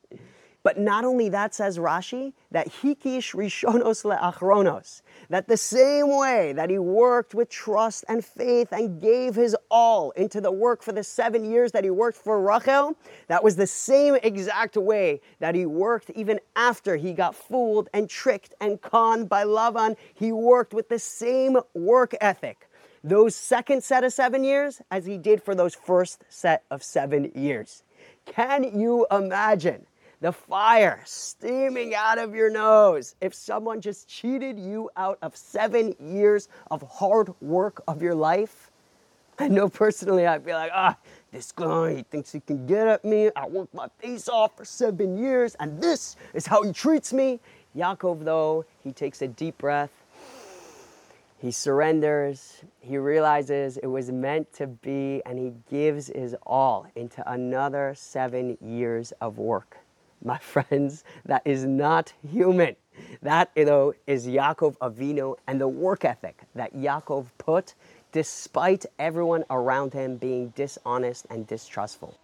But 0.65 0.79
not 0.79 1.05
only 1.05 1.29
that, 1.29 1.53
says 1.53 1.77
Rashi, 1.77 2.33
that 2.49 2.67
hikish 2.67 3.35
rishonos 3.35 4.03
le'achronos, 4.03 5.03
that 5.29 5.47
the 5.47 5.57
same 5.57 6.17
way 6.17 6.53
that 6.53 6.71
he 6.71 6.79
worked 6.79 7.35
with 7.35 7.49
trust 7.49 8.03
and 8.09 8.25
faith 8.25 8.71
and 8.71 8.99
gave 8.99 9.35
his 9.35 9.55
all 9.69 10.09
into 10.11 10.41
the 10.41 10.51
work 10.51 10.81
for 10.81 10.91
the 10.91 11.03
seven 11.03 11.45
years 11.45 11.71
that 11.73 11.83
he 11.83 11.91
worked 11.91 12.17
for 12.17 12.41
Rachel, 12.41 12.97
that 13.27 13.43
was 13.43 13.57
the 13.57 13.67
same 13.67 14.15
exact 14.23 14.75
way 14.75 15.21
that 15.39 15.53
he 15.53 15.67
worked 15.67 16.09
even 16.15 16.39
after 16.55 16.95
he 16.95 17.13
got 17.13 17.35
fooled 17.35 17.87
and 17.93 18.09
tricked 18.09 18.55
and 18.59 18.81
conned 18.81 19.29
by 19.29 19.43
Lavan. 19.43 19.95
He 20.15 20.31
worked 20.31 20.73
with 20.73 20.89
the 20.89 20.97
same 20.97 21.59
work 21.75 22.15
ethic 22.19 22.67
those 23.03 23.35
second 23.35 23.83
set 23.83 24.03
of 24.03 24.11
seven 24.11 24.43
years 24.43 24.81
as 24.89 25.05
he 25.05 25.19
did 25.19 25.43
for 25.43 25.53
those 25.53 25.75
first 25.75 26.23
set 26.27 26.63
of 26.71 26.81
seven 26.81 27.31
years. 27.35 27.83
Can 28.25 28.79
you 28.79 29.05
imagine? 29.11 29.85
The 30.21 30.31
fire 30.31 31.01
steaming 31.05 31.93
out 31.95 32.17
of 32.17 32.33
your 32.35 32.49
nose. 32.49 33.15
If 33.21 33.33
someone 33.33 33.81
just 33.81 34.07
cheated 34.07 34.59
you 34.59 34.89
out 34.95 35.17
of 35.21 35.35
seven 35.35 35.95
years 35.99 36.49
of 36.71 36.81
hard 36.83 37.29
work 37.41 37.81
of 37.87 38.01
your 38.01 38.15
life, 38.15 38.71
I 39.37 39.49
know 39.49 39.67
personally 39.69 40.25
I'd 40.25 40.45
be 40.45 40.53
like, 40.53 40.71
ah, 40.73 40.97
this 41.31 41.51
guy, 41.51 41.95
he 41.95 42.03
thinks 42.03 42.31
he 42.31 42.39
can 42.39 42.65
get 42.65 42.87
at 42.87 43.03
me. 43.03 43.29
I 43.35 43.47
worked 43.47 43.73
my 43.73 43.87
face 43.99 44.29
off 44.29 44.55
for 44.55 44.63
seven 44.63 45.17
years, 45.17 45.55
and 45.59 45.81
this 45.81 46.15
is 46.33 46.45
how 46.45 46.63
he 46.63 46.71
treats 46.71 47.11
me. 47.11 47.39
Yaakov, 47.75 48.23
though, 48.23 48.65
he 48.83 48.93
takes 48.93 49.21
a 49.21 49.27
deep 49.27 49.57
breath. 49.57 49.91
He 51.37 51.51
surrenders. 51.51 52.63
He 52.79 52.97
realizes 52.97 53.75
it 53.77 53.87
was 53.87 54.09
meant 54.09 54.53
to 54.53 54.67
be, 54.67 55.21
and 55.25 55.37
he 55.37 55.53
gives 55.69 56.07
his 56.07 56.35
all 56.43 56.87
into 56.95 57.29
another 57.29 57.93
seven 57.97 58.57
years 58.61 59.11
of 59.19 59.37
work 59.37 59.77
my 60.25 60.37
friends, 60.39 61.03
that 61.25 61.43
is 61.45 61.65
not 61.65 62.13
human. 62.29 62.75
That, 63.21 63.51
you 63.55 63.65
know, 63.65 63.93
is 64.07 64.25
Yaakov 64.25 64.77
Avinu 64.77 65.35
and 65.47 65.59
the 65.59 65.67
work 65.67 66.05
ethic 66.05 66.41
that 66.55 66.73
Yaakov 66.75 67.27
put 67.37 67.75
despite 68.11 68.85
everyone 68.97 69.43
around 69.49 69.93
him 69.93 70.15
being 70.15 70.53
dishonest 70.55 71.25
and 71.29 71.45
distrustful. 71.45 72.17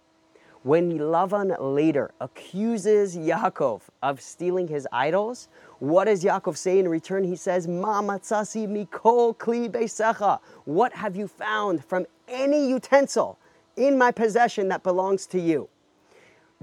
When 0.62 0.98
Lavan 0.98 1.56
later 1.60 2.12
accuses 2.20 3.16
Yaakov 3.16 3.82
of 4.02 4.20
stealing 4.20 4.68
his 4.68 4.88
idols, 4.92 5.48
what 5.80 6.04
does 6.04 6.24
Yaakov 6.24 6.56
say 6.56 6.78
in 6.78 6.88
return? 6.88 7.24
He 7.24 7.36
says, 7.36 7.66
Ma 7.66 8.00
matzasi 8.00 8.68
mikol 8.68 9.36
kli 9.36 9.68
beisecha. 9.68 10.38
What 10.64 10.94
have 10.94 11.16
you 11.16 11.26
found 11.26 11.84
from 11.84 12.06
any 12.28 12.68
utensil 12.68 13.38
in 13.76 13.98
my 13.98 14.12
possession 14.12 14.68
that 14.68 14.82
belongs 14.82 15.26
to 15.26 15.40
you? 15.40 15.68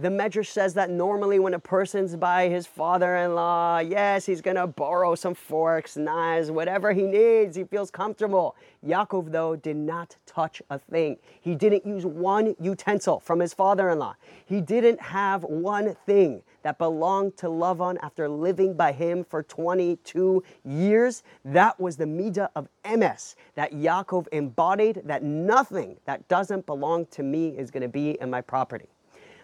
The 0.01 0.07
Medrash 0.07 0.47
says 0.47 0.73
that 0.75 0.89
normally 0.89 1.39
when 1.39 1.53
a 1.53 1.59
person's 1.59 2.15
by 2.15 2.47
his 2.47 2.65
father-in-law, 2.65 3.79
yes, 3.79 4.25
he's 4.25 4.39
gonna 4.39 4.65
borrow 4.65 5.13
some 5.13 5.33
forks, 5.33 5.97
knives, 5.97 6.49
whatever 6.49 6.93
he 6.93 7.01
needs. 7.01 7.57
He 7.57 7.65
feels 7.65 7.91
comfortable. 7.91 8.55
Yaakov, 8.85 9.33
though, 9.33 9.57
did 9.57 9.75
not 9.75 10.15
touch 10.25 10.61
a 10.69 10.79
thing. 10.79 11.17
He 11.41 11.53
didn't 11.53 11.85
use 11.85 12.05
one 12.05 12.55
utensil 12.61 13.19
from 13.19 13.41
his 13.41 13.53
father-in-law. 13.53 14.15
He 14.45 14.61
didn't 14.61 15.01
have 15.01 15.43
one 15.43 15.95
thing 16.05 16.43
that 16.63 16.77
belonged 16.77 17.35
to 17.37 17.47
Lavan 17.47 17.97
after 18.01 18.29
living 18.29 18.75
by 18.75 18.93
him 18.93 19.25
for 19.25 19.43
22 19.43 20.41
years. 20.63 21.23
That 21.43 21.77
was 21.77 21.97
the 21.97 22.05
midah 22.05 22.49
of 22.55 22.69
emes 22.85 23.35
that 23.55 23.73
Yaakov 23.73 24.27
embodied. 24.31 25.01
That 25.03 25.23
nothing 25.23 25.97
that 26.05 26.25
doesn't 26.29 26.65
belong 26.65 27.05
to 27.07 27.23
me 27.23 27.49
is 27.49 27.69
to 27.71 27.87
be 27.89 28.11
in 28.21 28.29
my 28.29 28.39
property. 28.39 28.87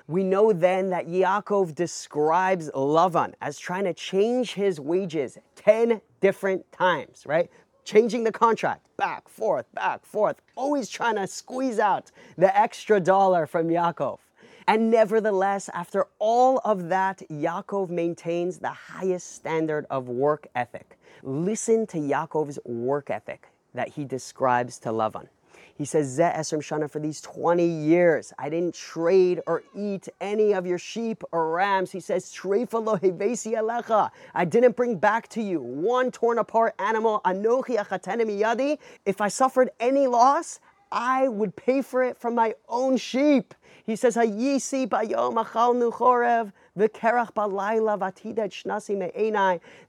We 0.07 0.23
know 0.23 0.53
then 0.53 0.91
that 0.91 1.07
Yaakov 1.07 1.73
describes 1.73 2.69
Lavan 2.71 3.33
as 3.41 3.57
trying 3.57 3.85
to 3.85 3.93
change 3.93 4.53
his 4.53 4.79
wages 4.79 5.39
10 5.55 5.99
different 6.21 6.71
times, 6.71 7.23
right? 7.25 7.49
Changing 7.85 8.23
the 8.23 8.31
contract 8.31 8.85
back, 8.97 9.27
forth, 9.27 9.65
back, 9.73 10.05
forth, 10.05 10.41
always 10.55 10.89
trying 10.89 11.15
to 11.15 11.25
squeeze 11.25 11.79
out 11.79 12.11
the 12.37 12.55
extra 12.55 12.99
dollar 12.99 13.47
from 13.47 13.67
Yaakov. 13.67 14.19
And 14.67 14.91
nevertheless, 14.91 15.69
after 15.73 16.05
all 16.19 16.59
of 16.63 16.89
that, 16.89 17.21
Yaakov 17.31 17.89
maintains 17.89 18.59
the 18.59 18.69
highest 18.69 19.35
standard 19.35 19.87
of 19.89 20.07
work 20.07 20.47
ethic. 20.55 20.99
Listen 21.23 21.87
to 21.87 21.97
Yaakov's 21.97 22.59
work 22.63 23.09
ethic 23.09 23.47
that 23.73 23.89
he 23.89 24.05
describes 24.05 24.77
to 24.79 24.89
Lavan. 24.89 25.27
He 25.77 25.83
says, 25.83 26.07
Ze 26.07 26.23
Esrim 26.23 26.59
Shana, 26.59 26.89
for 26.89 26.99
these 26.99 27.19
20 27.19 27.65
years, 27.65 28.31
I 28.39 28.49
didn't 28.49 28.75
trade 28.75 29.41
or 29.45 29.61
eat 29.75 30.07
any 30.21 30.53
of 30.53 30.65
your 30.65 30.77
sheep 30.77 31.21
or 31.33 31.51
rams. 31.51 31.91
He 31.91 31.99
says, 31.99 32.31
alecha. 32.31 34.09
I 34.33 34.45
didn't 34.45 34.77
bring 34.77 34.95
back 34.95 35.27
to 35.29 35.41
you 35.41 35.59
one 35.59 36.11
torn 36.11 36.37
apart 36.37 36.75
animal. 36.79 37.19
Anochi 37.25 37.75
yadi. 37.75 38.77
If 39.05 39.19
I 39.19 39.27
suffered 39.27 39.69
any 39.81 40.07
loss, 40.07 40.61
I 40.91 41.27
would 41.27 41.55
pay 41.55 41.81
for 41.81 42.03
it 42.03 42.17
from 42.17 42.35
my 42.35 42.53
own 42.69 42.97
sheep. 42.97 43.53
He 43.85 43.95
says, 43.95 44.15
Hayisi 44.15 44.87
bayom. 44.87 45.35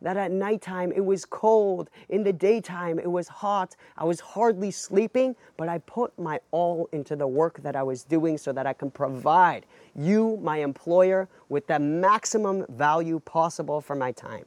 That 0.02 0.16
at 0.16 0.30
nighttime 0.30 0.92
it 0.92 1.04
was 1.04 1.24
cold, 1.24 1.90
in 2.08 2.22
the 2.22 2.32
daytime 2.32 2.98
it 2.98 3.10
was 3.10 3.28
hot. 3.28 3.76
I 3.96 4.04
was 4.04 4.20
hardly 4.20 4.70
sleeping, 4.70 5.34
but 5.56 5.68
I 5.68 5.78
put 5.78 6.16
my 6.18 6.40
all 6.50 6.88
into 6.92 7.16
the 7.16 7.26
work 7.26 7.62
that 7.62 7.74
I 7.74 7.82
was 7.82 8.04
doing 8.04 8.38
so 8.38 8.52
that 8.52 8.66
I 8.66 8.72
can 8.72 8.90
provide 8.90 9.66
you, 9.94 10.38
my 10.42 10.58
employer, 10.58 11.28
with 11.48 11.66
the 11.66 11.78
maximum 11.78 12.66
value 12.68 13.20
possible 13.20 13.80
for 13.80 13.96
my 13.96 14.12
time. 14.12 14.44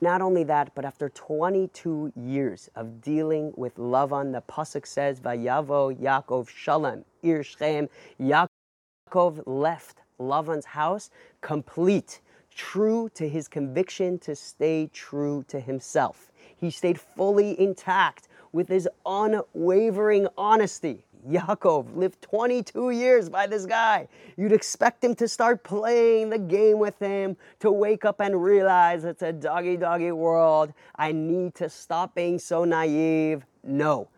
Not 0.00 0.22
only 0.22 0.44
that, 0.44 0.74
but 0.76 0.84
after 0.84 1.08
22 1.08 2.12
years 2.14 2.70
of 2.76 3.00
dealing 3.00 3.52
with 3.56 3.76
Lavan, 3.76 4.32
the 4.32 4.42
pasuk 4.42 4.86
says, 4.86 5.20
"Vayavo 5.20 5.92
Yaakov 5.98 6.48
Shalem 6.48 7.04
Ir 7.22 7.42
Shechem." 7.42 7.88
Yaakov 8.20 9.42
left 9.46 10.02
Lavan's 10.20 10.66
house 10.66 11.10
complete, 11.40 12.20
true 12.54 13.08
to 13.14 13.28
his 13.28 13.48
conviction 13.48 14.18
to 14.20 14.36
stay 14.36 14.88
true 14.92 15.44
to 15.48 15.58
himself. 15.58 16.30
He 16.56 16.70
stayed 16.70 17.00
fully 17.00 17.58
intact 17.60 18.28
with 18.52 18.68
his 18.68 18.88
unwavering 19.04 20.28
honesty. 20.36 21.04
Yaakov 21.28 21.94
lived 21.94 22.22
22 22.22 22.90
years 22.90 23.28
by 23.28 23.46
this 23.46 23.66
guy. 23.66 24.08
You'd 24.36 24.52
expect 24.52 25.04
him 25.04 25.14
to 25.16 25.28
start 25.28 25.62
playing 25.62 26.30
the 26.30 26.38
game 26.38 26.78
with 26.78 26.98
him, 26.98 27.36
to 27.60 27.70
wake 27.70 28.04
up 28.04 28.20
and 28.20 28.42
realize 28.42 29.04
it's 29.04 29.22
a 29.22 29.32
doggy 29.32 29.76
doggy 29.76 30.12
world. 30.12 30.72
I 30.96 31.12
need 31.12 31.54
to 31.56 31.68
stop 31.68 32.14
being 32.14 32.38
so 32.38 32.64
naive. 32.64 33.44
No. 33.62 34.08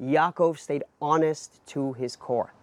Yaakov 0.00 0.58
stayed 0.58 0.84
honest 1.00 1.60
to 1.68 1.92
his 1.94 2.14
core. 2.14 2.54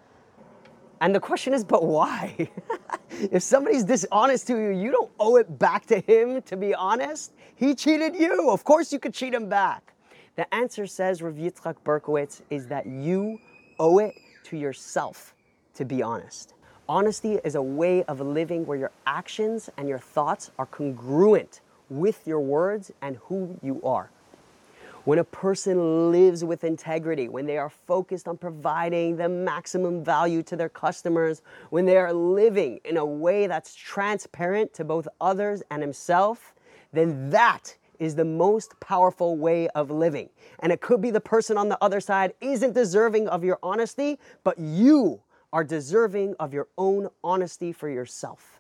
And 1.02 1.14
the 1.14 1.20
question 1.20 1.54
is, 1.54 1.64
but 1.64 1.86
why? 1.86 2.50
if 3.10 3.44
somebody's 3.44 3.84
dishonest 3.84 4.48
to 4.48 4.58
you, 4.58 4.70
you 4.70 4.92
don't 4.92 5.12
owe 5.20 5.36
it 5.36 5.60
back 5.60 5.86
to 5.88 6.00
him 6.00 6.42
to 6.44 6.58
be 6.58 6.74
honest. 6.74 7.34
He 7.56 7.76
cheated 7.76 8.16
you. 8.16 8.50
Of 8.50 8.64
course, 8.64 8.92
you 8.92 9.00
could 9.00 9.14
cheat 9.14 9.34
him 9.34 9.50
back. 9.50 9.94
The 10.36 10.52
answer, 10.54 10.88
says 10.88 11.22
Rav 11.22 11.36
Yitzchak 11.36 11.76
Berkowitz, 11.84 12.42
is 12.50 12.68
that 12.68 12.86
you 12.86 13.40
owe 13.80 14.00
it 14.00 14.16
to 14.46 14.58
yourself 14.58 15.34
to 15.78 15.86
be 15.86 16.02
honest. 16.02 16.54
Honesty 16.90 17.40
is 17.44 17.56
a 17.56 17.62
way 17.62 18.04
of 18.04 18.20
living 18.20 18.66
where 18.66 18.78
your 18.78 18.92
actions 19.06 19.70
and 19.78 19.88
your 19.88 20.00
thoughts 20.00 20.52
are 20.58 20.66
congruent 20.66 21.62
with 21.90 22.26
your 22.26 22.40
words 22.40 22.92
and 23.02 23.18
who 23.18 23.60
you 23.62 23.82
are. 23.84 24.10
When 25.06 25.20
a 25.20 25.24
person 25.24 26.12
lives 26.12 26.44
with 26.44 26.64
integrity, 26.64 27.30
when 27.30 27.46
they 27.46 27.58
are 27.58 27.70
focused 27.70 28.28
on 28.28 28.38
providing 28.38 29.16
the 29.16 29.30
maximum 29.30 30.04
value 30.04 30.44
to 30.44 30.56
their 30.56 30.68
customers, 30.68 31.42
when 31.70 31.86
they 31.86 31.98
are 31.98 32.12
living 32.12 32.82
in 32.84 32.98
a 32.98 33.06
way 33.06 33.48
that's 33.48 33.76
transparent 33.76 34.74
to 34.74 34.84
both 34.84 35.08
others 35.22 35.64
and 35.70 35.82
himself, 35.82 36.54
then 36.92 37.30
that 37.30 37.76
is 38.00 38.16
the 38.16 38.26
most 38.26 38.80
powerful 38.80 39.36
way 39.38 39.68
of 39.70 39.92
living. 39.92 40.30
And 40.60 40.72
it 40.72 40.82
could 40.82 41.02
be 41.02 41.12
the 41.12 41.22
person 41.22 41.58
on 41.58 41.70
the 41.70 41.78
other 41.82 42.00
side 42.00 42.34
isn't 42.42 42.74
deserving 42.74 43.28
of 43.28 43.44
your 43.44 43.60
honesty, 43.64 44.20
but 44.44 44.58
you 44.60 45.22
are 45.54 45.64
deserving 45.64 46.36
of 46.40 46.54
your 46.54 46.68
own 46.78 47.10
honesty 47.24 47.72
for 47.72 47.90
yourself. 47.90 48.60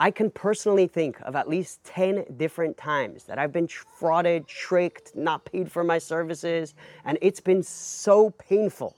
I 0.00 0.12
can 0.12 0.30
personally 0.30 0.86
think 0.86 1.20
of 1.22 1.34
at 1.34 1.48
least 1.48 1.82
10 1.84 2.36
different 2.36 2.76
times 2.76 3.24
that 3.24 3.38
I've 3.38 3.52
been 3.52 3.66
frauded, 3.66 4.46
tricked, 4.46 5.16
not 5.16 5.44
paid 5.44 5.70
for 5.70 5.82
my 5.82 5.98
services, 5.98 6.74
and 7.04 7.18
it's 7.20 7.40
been 7.40 7.64
so 7.64 8.30
painful. 8.30 8.96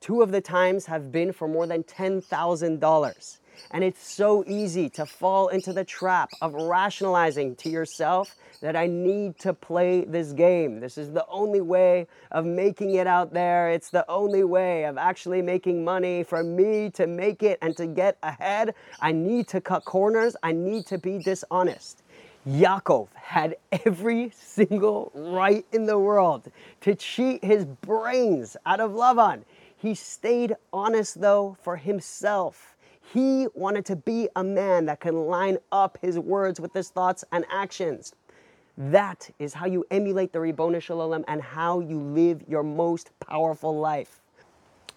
Two 0.00 0.20
of 0.20 0.30
the 0.30 0.42
times 0.42 0.84
have 0.86 1.10
been 1.10 1.32
for 1.32 1.48
more 1.48 1.66
than 1.66 1.84
$10,000. 1.84 3.38
And 3.70 3.82
it's 3.82 4.06
so 4.06 4.44
easy 4.46 4.88
to 4.90 5.06
fall 5.06 5.48
into 5.48 5.72
the 5.72 5.84
trap 5.84 6.30
of 6.40 6.54
rationalizing 6.54 7.56
to 7.56 7.70
yourself 7.70 8.36
that 8.60 8.76
I 8.76 8.86
need 8.86 9.38
to 9.40 9.52
play 9.52 10.04
this 10.04 10.32
game. 10.32 10.80
This 10.80 10.96
is 10.96 11.10
the 11.10 11.26
only 11.28 11.60
way 11.60 12.06
of 12.30 12.44
making 12.44 12.94
it 12.94 13.06
out 13.06 13.32
there. 13.32 13.70
It's 13.70 13.90
the 13.90 14.08
only 14.08 14.44
way 14.44 14.84
of 14.84 14.96
actually 14.96 15.42
making 15.42 15.84
money. 15.84 16.22
For 16.22 16.42
me 16.42 16.90
to 16.90 17.06
make 17.06 17.42
it 17.42 17.58
and 17.60 17.76
to 17.76 17.86
get 17.86 18.18
ahead, 18.22 18.74
I 19.00 19.12
need 19.12 19.48
to 19.48 19.60
cut 19.60 19.84
corners. 19.84 20.36
I 20.42 20.52
need 20.52 20.86
to 20.86 20.98
be 20.98 21.18
dishonest. 21.18 22.02
Yaakov 22.46 23.08
had 23.14 23.56
every 23.84 24.30
single 24.34 25.12
right 25.14 25.64
in 25.72 25.86
the 25.86 25.98
world 25.98 26.50
to 26.80 26.94
cheat 26.94 27.44
his 27.44 27.64
brains 27.64 28.56
out 28.66 28.80
of 28.80 28.92
Lavan. 28.92 29.42
He 29.76 29.94
stayed 29.94 30.56
honest 30.72 31.20
though 31.20 31.56
for 31.62 31.76
himself. 31.76 32.71
He 33.12 33.46
wanted 33.52 33.84
to 33.86 33.96
be 33.96 34.30
a 34.36 34.42
man 34.42 34.86
that 34.86 35.00
can 35.00 35.26
line 35.26 35.58
up 35.70 35.98
his 36.00 36.18
words 36.18 36.58
with 36.58 36.72
his 36.72 36.88
thoughts 36.88 37.24
and 37.30 37.44
actions. 37.52 38.14
That 38.78 39.28
is 39.38 39.52
how 39.52 39.66
you 39.66 39.84
emulate 39.90 40.32
the 40.32 40.40
Ribbon 40.40 40.80
Shalom 40.80 41.22
and 41.28 41.42
how 41.42 41.80
you 41.80 41.98
live 42.00 42.42
your 42.48 42.62
most 42.62 43.10
powerful 43.20 43.78
life. 43.78 44.22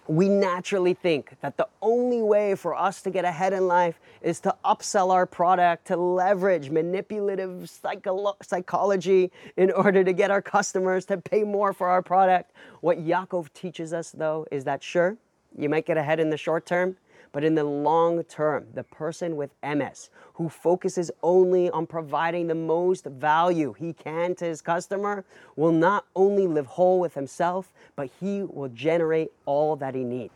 We 0.08 0.30
naturally 0.30 0.94
think 0.94 1.36
that 1.42 1.58
the 1.58 1.68
only 1.82 2.22
way 2.22 2.54
for 2.54 2.74
us 2.74 3.02
to 3.02 3.10
get 3.10 3.26
ahead 3.26 3.52
in 3.52 3.66
life 3.66 4.00
is 4.22 4.40
to 4.40 4.54
upsell 4.64 5.12
our 5.12 5.26
product, 5.26 5.88
to 5.88 5.96
leverage 5.98 6.70
manipulative 6.70 7.64
psycholo- 7.64 8.36
psychology 8.42 9.30
in 9.58 9.70
order 9.72 10.02
to 10.02 10.14
get 10.14 10.30
our 10.30 10.40
customers 10.40 11.04
to 11.06 11.18
pay 11.18 11.42
more 11.42 11.74
for 11.74 11.88
our 11.88 12.00
product. 12.00 12.52
What 12.80 12.98
Yaakov 12.98 13.52
teaches 13.52 13.92
us, 13.92 14.10
though, 14.12 14.46
is 14.50 14.64
that 14.64 14.82
sure, 14.82 15.18
you 15.58 15.68
might 15.68 15.84
get 15.84 15.98
ahead 15.98 16.18
in 16.18 16.30
the 16.30 16.38
short 16.38 16.64
term, 16.64 16.96
but 17.36 17.44
in 17.44 17.54
the 17.54 17.64
long 17.64 18.24
term, 18.24 18.66
the 18.72 18.82
person 18.82 19.36
with 19.36 19.50
emes 19.60 20.08
who 20.32 20.48
focuses 20.48 21.10
only 21.22 21.68
on 21.68 21.86
providing 21.86 22.46
the 22.46 22.54
most 22.54 23.04
value 23.04 23.74
he 23.74 23.92
can 23.92 24.34
to 24.36 24.46
his 24.46 24.62
customer 24.62 25.22
will 25.54 25.70
not 25.70 26.06
only 26.16 26.46
live 26.46 26.64
whole 26.64 26.98
with 26.98 27.12
himself, 27.12 27.74
but 27.94 28.08
he 28.20 28.44
will 28.44 28.70
generate 28.70 29.32
all 29.44 29.76
that 29.76 29.94
he 29.94 30.02
needs. 30.02 30.32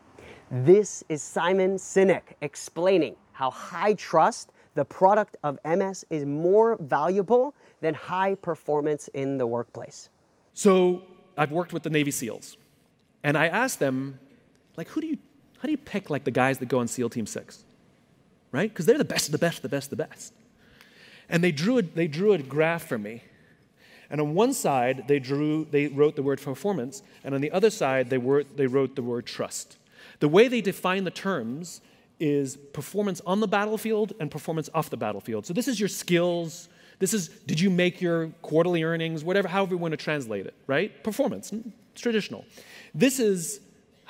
This 0.51 1.03
is 1.09 1.23
Simon 1.23 1.77
Sinek 1.77 2.35
explaining 2.43 3.17
how 3.33 3.51
high 3.51 3.95
trust, 3.95 4.53
the 4.75 4.85
product 4.85 5.39
of 5.43 5.59
emes, 5.65 6.05
is 6.11 6.27
more 6.27 6.77
valuable 6.83 7.55
than 7.81 7.95
high 7.95 8.35
performance 8.35 9.09
in 9.15 9.39
the 9.39 9.47
workplace. 9.47 10.11
So 10.53 11.01
I've 11.39 11.51
worked 11.51 11.73
with 11.73 11.83
the 11.83 11.89
Navy 11.89 12.11
SEALs, 12.11 12.59
and 13.25 13.39
I 13.39 13.47
asked 13.47 13.79
them, 13.79 14.21
like, 14.77 14.89
who 14.89 15.01
do 15.01 15.07
you 15.07 15.17
how 15.61 15.67
do 15.67 15.73
you 15.73 15.79
pick 15.79 16.09
like 16.09 16.25
the 16.25 16.31
guys 16.31 16.59
that 16.59 16.69
go 16.69 16.79
on 16.79 16.89
SEAL 16.89 17.11
Team 17.11 17.27
6? 17.27 17.65
Right? 18.51 18.69
Because 18.69 18.87
they're 18.87 18.99
the 18.99 19.05
best, 19.05 19.29
of 19.29 19.33
the 19.33 19.39
best, 19.39 19.63
the 19.63 19.69
best, 19.69 19.91
the 19.91 19.97
best. 19.97 20.33
And 21.29 21.45
they 21.45 21.53
drew, 21.53 21.79
a, 21.79 21.83
they 21.83 22.09
drew 22.09 22.33
a 22.33 22.39
graph 22.39 22.89
for 22.89 22.99
me. 22.99 23.23
And 24.09 24.21
on 24.21 24.35
one 24.35 24.55
side, 24.55 25.05
they, 25.07 25.21
drew, 25.21 25.67
they 25.71 25.87
wrote 25.87 26.17
the 26.17 26.23
word 26.23 26.41
performance, 26.41 27.03
and 27.23 27.35
on 27.35 27.41
the 27.41 27.53
other 27.53 27.71
side, 27.71 28.11
they, 28.11 28.19
were, 28.19 28.43
they 28.43 28.67
wrote 28.67 28.97
the 28.97 29.03
word 29.03 29.27
trust. 29.27 29.77
The 30.19 30.29
way 30.29 30.49
they 30.49 30.61
define 30.61 31.05
the 31.05 31.13
terms 31.13 31.81
is 32.19 32.57
performance 32.57 33.21
on 33.25 33.41
the 33.41 33.47
battlefield 33.47 34.15
and 34.19 34.31
performance 34.31 34.69
off 34.75 34.91
the 34.91 34.97
battlefield. 34.97 35.47
So 35.47 35.55
this 35.55 35.69
is 35.69 35.79
your 35.79 35.89
skills. 35.89 36.69
This 36.99 37.15
is, 37.15 37.29
did 37.29 37.61
you 37.61 37.71
make 37.71 38.01
your 38.01 38.29
quarterly 38.43 38.83
earnings, 38.83 39.23
whatever, 39.23 39.47
however 39.47 39.75
you 39.75 39.79
want 39.79 39.93
to 39.93 39.97
translate 39.97 40.47
it, 40.47 40.55
right? 40.67 41.03
Performance, 41.05 41.53
it's 41.53 42.01
traditional. 42.01 42.45
This 42.95 43.21
is 43.21 43.61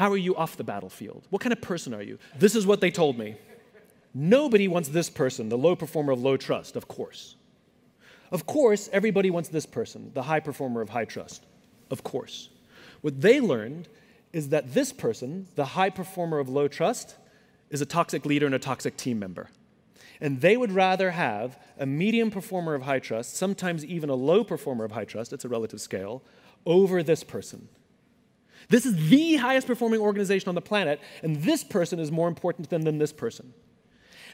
how 0.01 0.11
are 0.11 0.17
you 0.17 0.35
off 0.35 0.57
the 0.57 0.65
battlefield? 0.65 1.27
What 1.29 1.43
kind 1.43 1.53
of 1.53 1.61
person 1.61 1.93
are 1.93 2.01
you? 2.01 2.19
This 2.39 2.57
is 2.57 2.67
what 2.67 2.81
they 2.81 2.91
told 2.91 3.19
me. 3.19 3.37
Nobody 4.15 4.67
wants 4.67 4.89
this 4.89 5.11
person, 5.11 5.51
the 5.51 5.59
low 5.59 5.77
performer 5.77 6.15
of 6.15 6.23
low 6.23 6.39
trust, 6.39 6.75
of 6.75 6.89
course. 6.89 7.37
Of 8.33 8.47
course, 8.47 8.89
everybody 8.95 9.29
wants 9.29 9.51
this 9.51 9.67
person, 9.67 10.11
the 10.15 10.23
high 10.23 10.41
performer 10.41 10.81
of 10.81 10.89
high 10.89 11.05
trust. 11.05 11.45
Of 11.91 12.03
course. 12.03 12.49
What 13.03 13.21
they 13.21 13.43
learned 13.43 13.89
is 14.33 14.49
that 14.49 14.73
this 14.73 14.91
person, 14.91 15.49
the 15.55 15.67
high 15.67 15.91
performer 15.91 16.39
of 16.39 16.49
low 16.49 16.67
trust, 16.67 17.17
is 17.69 17.83
a 17.83 17.87
toxic 17.87 18.25
leader 18.25 18.47
and 18.47 18.55
a 18.55 18.59
toxic 18.59 18.97
team 18.97 19.19
member. 19.19 19.51
And 20.19 20.41
they 20.41 20.57
would 20.57 20.73
rather 20.73 21.11
have 21.11 21.59
a 21.79 21.85
medium 21.85 22.31
performer 22.31 22.73
of 22.73 22.85
high 22.85 23.01
trust, 23.01 23.37
sometimes 23.37 23.85
even 23.85 24.09
a 24.09 24.15
low 24.15 24.45
performer 24.45 24.87
of 24.87 24.93
high 24.93 25.05
trust, 25.05 25.35
it's 25.35 25.45
a 25.45 25.49
relative 25.51 25.83
scale, 25.83 26.23
over 26.65 27.03
this 27.03 27.23
person. 27.23 27.69
This 28.69 28.87
is 28.87 29.11
the 29.11 29.37
highest 29.37 29.67
performing 29.67 30.01
organization 30.01 30.49
on 30.49 30.55
the 30.55 30.61
planet, 30.61 31.01
and 31.23 31.43
this 31.43 31.65
person 31.65 31.99
is 31.99 32.13
more 32.13 32.29
important 32.29 32.71
than, 32.71 32.85
than 32.85 32.99
this 32.99 33.13
person. 33.13 33.53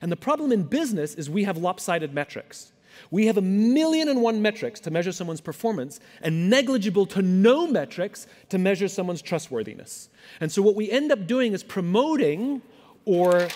And 0.03 0.13
the 0.13 0.17
problem 0.17 0.53
in 0.53 0.65
business 0.65 1.15
is 1.15 1.31
we 1.31 1.45
have 1.45 1.57
lopsided 1.57 2.13
metrics. 2.13 2.73
We 3.11 3.27
have 3.27 3.37
a 3.37 3.43
million 3.43 4.09
and 4.09 4.23
one 4.23 4.41
metrics 4.43 4.81
to 4.81 4.91
measure 4.91 5.13
someone's 5.13 5.41
performance 5.41 6.01
and 6.23 6.49
negligible 6.49 7.07
to 7.07 7.23
no 7.23 7.67
metrics 7.67 8.27
to 8.49 8.59
measure 8.59 8.89
someone's 8.89 9.23
trustworthiness. 9.23 10.09
And 10.41 10.51
so, 10.51 10.63
what 10.63 10.75
we 10.75 10.91
end 10.91 11.13
up 11.13 11.27
doing 11.27 11.53
is 11.53 11.63
promoting 11.63 12.63
or 13.05 13.49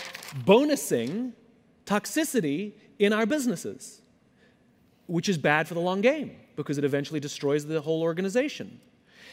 bonusing 0.45 1.33
toxicity 1.87 2.73
in 2.99 3.13
our 3.13 3.27
businesses, 3.27 4.03
which 5.07 5.29
is 5.29 5.39
bad 5.39 5.67
for 5.67 5.75
the 5.75 5.81
long 5.81 6.01
game 6.01 6.37
because 6.55 6.79
it 6.79 6.85
eventually 6.85 7.21
destroys 7.21 7.67
the 7.67 7.81
whole 7.81 8.03
organization. 8.03 8.81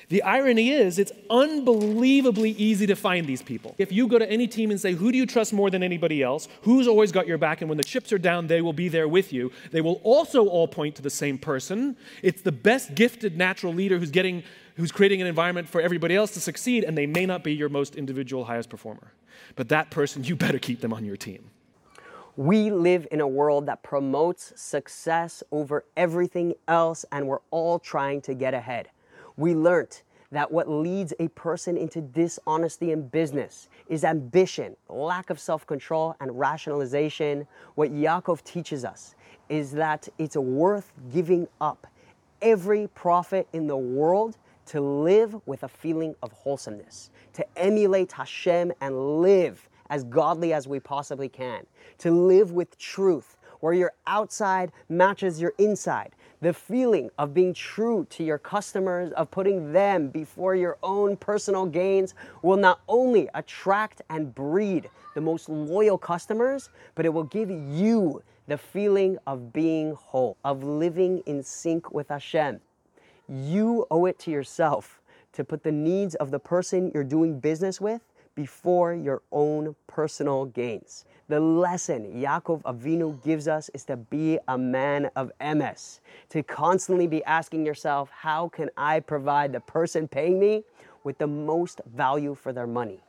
The 0.10 0.24
irony 0.24 0.72
is, 0.72 1.00
it's 1.00 1.12
unbelievably 1.30 2.52
easy 2.52 2.88
to 2.88 2.96
find 2.96 3.28
these 3.28 3.42
people. 3.42 3.76
If 3.78 3.92
you 3.92 4.08
go 4.08 4.18
to 4.20 4.30
any 4.30 4.48
team 4.48 4.72
and 4.72 4.80
say, 4.80 4.94
Who 4.94 5.12
do 5.12 5.18
you 5.18 5.26
trust 5.26 5.54
more 5.54 5.70
than 5.70 5.84
anybody 5.84 6.24
else? 6.24 6.48
Who's 6.62 6.88
always 6.88 7.12
got 7.12 7.28
your 7.28 7.38
back? 7.38 7.62
And 7.62 7.70
when 7.70 7.78
the 7.78 7.84
chips 7.84 8.14
are 8.14 8.18
down, 8.18 8.48
they 8.48 8.62
will 8.62 8.74
be 8.74 8.88
there 8.90 9.08
with 9.08 9.34
you. 9.34 9.52
They 9.72 9.82
will 9.82 10.00
also 10.04 10.48
all 10.48 10.68
point 10.68 10.96
to 10.96 11.02
the 11.02 11.10
same 11.10 11.38
person. 11.38 11.98
It's 12.24 12.42
the 12.42 12.52
best 12.52 12.96
gifted 12.96 13.38
natural 13.38 13.74
leader 13.74 14.00
who's 14.00 14.12
getting 14.12 14.44
who's 14.76 14.92
creating 14.92 15.22
an 15.22 15.28
environment 15.28 15.68
for 15.68 15.82
everybody 15.82 16.16
else 16.16 16.32
to 16.32 16.40
succeed, 16.40 16.84
and 16.84 16.96
they 16.96 17.08
may 17.08 17.26
not 17.26 17.44
be 17.44 17.52
your 17.52 17.68
most 17.68 17.96
individual 17.96 18.46
highest 18.46 18.70
performer. 18.70 19.12
But 19.56 19.70
that 19.70 19.90
person, 19.90 20.24
you 20.24 20.36
better 20.36 20.60
keep 20.60 20.82
them 20.82 20.94
on 20.94 21.04
your 21.04 21.18
team. 21.18 21.50
We 22.36 22.70
live 22.70 23.08
in 23.12 23.20
a 23.20 23.28
world 23.28 23.66
that 23.66 23.82
promotes 23.82 24.54
success 24.56 25.42
over 25.52 25.84
everything 25.98 26.54
else, 26.68 27.04
and 27.12 27.28
we're 27.28 27.40
all 27.50 27.80
trying 27.80 28.22
to 28.22 28.36
get 28.36 28.54
ahead. 28.54 28.90
We 29.38 29.56
learned 29.56 30.02
that 30.32 30.52
what 30.52 30.70
leads 30.70 31.14
a 31.20 31.30
person 31.30 31.78
into 31.78 32.02
dishonesty 32.02 32.92
in 32.92 33.08
business 33.08 33.70
is 33.88 34.04
ambition, 34.04 34.76
lack 34.90 35.30
of 35.30 35.40
self 35.40 35.66
control, 35.66 36.16
and 36.20 36.38
rationalization. 36.38 37.48
What 37.76 37.92
Yaakov 37.92 38.44
teaches 38.44 38.84
us 38.84 39.16
is 39.48 39.72
that 39.72 40.10
it's 40.18 40.36
worth 40.36 40.92
giving 41.14 41.48
up 41.62 41.88
every 42.42 42.88
profit 42.88 43.48
in 43.54 43.68
the 43.68 43.78
world 43.78 44.38
to 44.66 44.82
live 44.82 45.36
with 45.46 45.64
a 45.64 45.68
feeling 45.68 46.14
of 46.22 46.32
wholesomeness, 46.34 47.10
to 47.34 47.46
emulate 47.58 48.12
Hashem 48.12 48.74
and 48.82 49.22
live 49.22 49.70
as 49.90 50.04
godly 50.04 50.52
as 50.52 50.68
we 50.68 50.80
possibly 50.80 51.30
can, 51.30 51.66
to 52.00 52.12
live 52.12 52.52
with 52.52 52.78
truth, 52.78 53.38
where 53.62 53.74
your 53.74 53.94
outside 54.06 54.72
matches 54.90 55.40
your 55.40 55.54
inside, 55.58 56.12
the 56.42 56.54
feeling 56.54 57.10
of 57.18 57.34
being 57.34 57.54
true 57.54 58.06
to 58.12 58.24
your 58.24 58.38
customers, 58.38 59.12
of 59.14 59.32
putting 59.32 59.74
them 59.74 60.10
before 60.10 60.56
your 60.56 60.78
own 60.84 61.18
personal 61.18 61.66
gains, 61.66 62.14
will 62.42 62.58
not 62.58 62.82
only 62.88 63.28
attract 63.34 64.02
and 64.10 64.34
breed 64.36 64.90
the 65.16 65.22
most 65.22 65.50
loyal 65.50 65.98
customers, 65.98 66.70
but 66.96 67.06
it 67.06 67.10
will 67.10 67.24
give 67.24 67.50
you 67.50 68.22
the 68.48 68.58
feeling 68.58 69.18
of 69.26 69.52
being 69.52 69.94
whole, 69.94 70.38
of 70.46 70.64
living 70.64 71.20
in 71.26 71.44
sync 71.44 71.92
with 71.92 72.10
Hashem. 72.10 72.62
You 73.28 73.88
owe 73.92 74.06
it 74.06 74.20
to 74.20 74.32
yourself 74.32 75.02
to 75.34 75.44
put 75.44 75.64
the 75.64 75.72
needs 75.72 76.16
of 76.16 76.32
the 76.32 76.40
person 76.40 76.92
you're 76.94 77.04
doing 77.04 77.40
business 77.40 77.82
with 77.82 78.02
before 78.38 78.94
your 78.94 79.24
own 79.32 79.76
personal 79.88 80.46
gains. 80.46 81.06
The 81.28 81.40
lesson 81.40 82.14
Yaakov 82.14 82.62
Avinu 82.62 83.22
gives 83.24 83.48
us 83.48 83.70
is 83.74 83.84
to 83.86 83.98
be 83.98 84.38
a 84.48 84.58
man 84.58 85.10
of 85.16 85.32
emes, 85.42 86.00
to 86.30 86.44
constantly 86.44 87.08
be 87.08 87.24
asking 87.26 87.66
yourself, 87.66 88.12
how 88.12 88.48
can 88.50 88.70
I 88.78 89.00
provide 89.00 89.52
the 89.52 89.60
person 89.60 90.08
paying 90.08 90.40
me 90.40 90.64
with 91.04 91.18
the 91.18 91.26
most 91.26 91.82
value 91.96 92.36
for 92.36 92.54
their 92.54 92.68
money? 92.68 93.02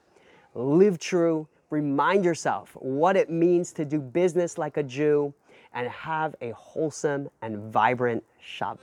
Live 0.54 0.98
true, 0.98 1.46
remind 1.68 2.24
yourself 2.24 2.70
what 2.80 3.14
it 3.14 3.28
means 3.28 3.70
to 3.74 3.84
do 3.84 4.00
business 4.00 4.56
like 4.56 4.78
a 4.78 4.82
Jew, 4.82 5.34
and 5.74 5.86
have 5.88 6.34
a 6.40 6.52
wholesome 6.52 7.28
and 7.42 7.70
vibrant 7.70 8.24
Shabbos. 8.40 8.80